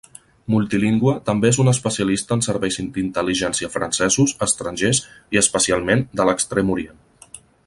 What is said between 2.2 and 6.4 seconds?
en serveis d'intel·ligència francesos, estrangers i, especialment, de